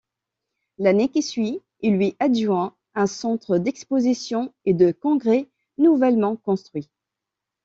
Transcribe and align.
L'année 0.79 1.09
qui 1.09 1.21
suit, 1.21 1.61
il 1.81 1.93
lui 1.95 2.15
adjoint 2.17 2.73
un 2.95 3.05
centre 3.05 3.59
d'exposition 3.59 4.51
et 4.65 4.73
de 4.73 4.91
congrès 4.91 5.47
nouvellement 5.77 6.37
construit. 6.37 6.89